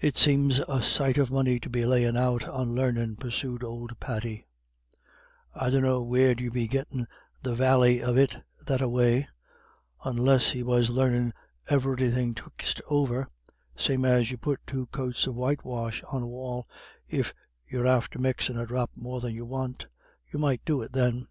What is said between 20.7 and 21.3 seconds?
it then."